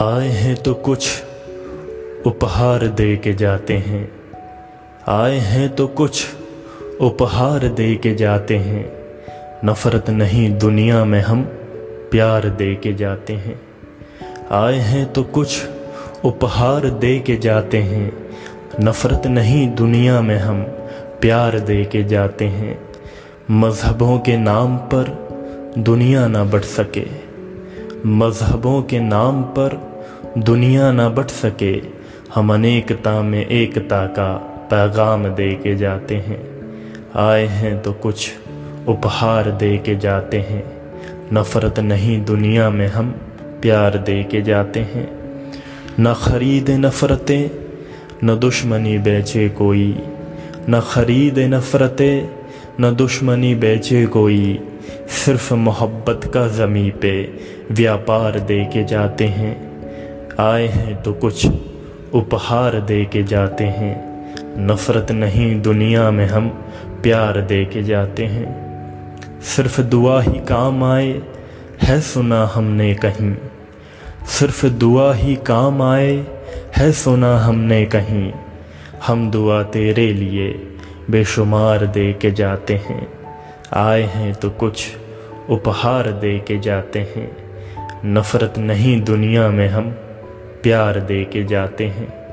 आए 0.00 0.28
हैं 0.28 0.56
तो 0.56 0.74
कुछ 0.74 1.08
उपहार 2.26 2.86
दे 2.88 3.16
के 3.16 3.32
जाते 3.34 3.74
हैं। 3.74 4.12
आए 5.08 5.36
हैं 5.36 5.74
तो 5.74 5.86
कुछ 5.86 6.26
उपहार 7.00 7.68
दे 7.68 7.94
के 7.94 8.14
जाते 8.14 8.56
हैं। 8.56 8.92
नफ़रत 9.64 10.10
नहीं 10.10 10.58
दुनिया 10.58 11.04
में 11.04 11.20
हम 11.20 11.42
प्यार 12.10 12.48
दे 12.48 12.74
के 12.74 12.92
जाते 12.92 13.32
हैं। 13.32 13.60
आए 14.50 14.74
हैं 14.74 15.12
तो 15.12 15.22
कुछ 15.22 15.66
उपहार 16.24 16.90
दे 16.90 17.18
के 17.18 17.36
जाते 17.36 17.78
हैं। 17.78 18.12
नफ़रत 18.80 19.26
नहीं 19.26 19.74
दुनिया 19.74 20.20
में 20.20 20.38
हम 20.38 20.62
प्यार 21.20 21.58
दे 21.58 21.84
के 21.84 22.04
जाते 22.04 22.44
हैं। 22.44 22.88
मज़हबों 23.50 24.18
के 24.18 24.36
नाम 24.36 24.76
पर 24.76 25.28
दुनिया 25.78 26.26
ना 26.26 26.44
बढ़ 26.44 26.62
सके। 26.62 27.25
मज़हबों 28.06 28.82
के 28.82 29.00
नाम 29.00 29.42
पर 29.42 30.02
दुनिया 30.38 30.92
ना 30.92 31.08
बट 31.08 31.26
सके, 31.26 31.80
हम 32.34 32.54
अनेकता 32.54 33.22
में 33.22 33.46
एकता 33.46 34.06
का 34.06 34.32
पैगाम 34.70 35.28
दे 35.28 35.54
के 35.54 35.76
जाते 35.76 36.14
हैं। 36.14 36.60
आए 37.16 37.46
हैं 37.46 37.82
तो 37.82 37.92
कुछ 37.92 38.32
उपहार 38.88 39.50
दे 39.50 39.78
के 39.78 39.96
जाते 39.96 40.36
हैं। 40.38 40.76
नफ़रत 41.32 41.80
नहीं 41.80 42.24
दुनिया 42.24 42.70
में 42.70 42.88
हम 42.88 43.10
प्यार 43.62 43.98
दे 43.98 44.22
के 44.22 44.42
जाते 44.42 44.80
हैं। 44.80 45.10
न 46.00 46.14
खरीद 46.14 46.70
नफ़रतें, 46.70 47.50
न 48.24 48.38
दुश्मनी 48.38 48.98
बेचे 48.98 49.48
कोई। 49.48 49.98
न 50.70 50.80
खरीद 50.80 51.38
नफ़रतें, 51.38 52.28
न 52.80 52.94
दुश्मनी 52.94 53.54
बेचे 53.54 54.06
कोई। 54.06 54.60
सिर्फ़ 55.08 55.54
मोहब्बत 55.54 56.30
का 56.34 56.48
ज़मी 56.48 56.90
पे 56.90 57.34
व्यापार 57.72 58.40
दे 58.40 58.64
के 58.64 58.84
जाते 58.84 59.24
हैं। 59.24 59.66
आए 60.40 60.66
हैं 60.66 61.02
तो 61.02 61.12
कुछ 61.12 61.46
उपहार 62.14 62.80
दे 62.80 63.04
के 63.04 63.22
जाते 63.22 63.64
हैं। 63.64 64.16
नफ़रत 64.66 65.12
नहीं 65.12 65.60
दुनिया 65.60 66.10
में 66.10 66.26
हम 66.26 66.48
प्यार 67.02 67.40
दे 67.40 67.64
के 67.64 67.82
जाते 67.82 68.24
हैं। 68.24 68.66
सिर्फ़ 69.42 69.80
दुआ 69.80 70.22
ही 70.22 70.38
काम 70.38 70.84
आए 70.84 71.22
है 71.82 72.00
सुना 72.00 72.50
हमने 72.54 72.94
कहीं। 72.94 73.34
सिर्फ़ 74.26 74.66
दुआ 74.66 75.14
ही 75.14 75.36
काम 75.36 75.82
आए 75.82 76.26
है 76.76 76.92
सुना 76.92 77.38
हमने 77.38 77.84
कहीं। 77.86 78.32
हम 79.06 79.30
दुआ 79.30 79.62
तेरे 79.62 80.12
लिए 80.12 80.68
बेशुमार 81.10 81.86
दे 81.86 82.12
के 82.12 82.30
जाते 82.30 82.74
हैं। 82.74 83.15
आए 83.72 84.02
हैं 84.02 84.34
तो 84.34 84.50
कुछ 84.50 84.96
उपहार 85.50 86.12
दे 86.12 86.38
के 86.38 86.58
जाते 86.58 86.98
हैं। 86.98 87.36
नफ़रत 88.04 88.54
नहीं 88.58 89.02
दुनिया 89.02 89.48
में 89.48 89.68
हम, 89.68 89.90
प्यार 90.62 91.00
दे 91.00 91.24
के 91.24 91.44
जाते 91.44 91.86
हैं। 91.86 92.25